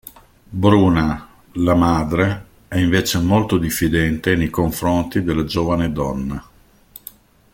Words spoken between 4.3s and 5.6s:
nei confronti della